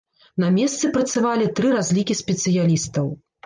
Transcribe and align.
На 0.43 0.47
месцы 0.55 0.89
працавалі 0.95 1.51
тры 1.61 1.77
разлікі 1.77 2.21
спецыялістаў. 2.25 3.17